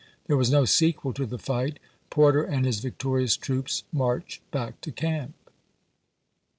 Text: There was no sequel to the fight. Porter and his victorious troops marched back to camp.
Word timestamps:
There 0.25 0.35
was 0.35 0.49
no 0.49 0.65
sequel 0.65 1.13
to 1.13 1.27
the 1.27 1.37
fight. 1.37 1.77
Porter 2.09 2.41
and 2.41 2.65
his 2.65 2.79
victorious 2.79 3.37
troops 3.37 3.83
marched 3.93 4.41
back 4.49 4.81
to 4.81 4.91
camp. 4.91 5.35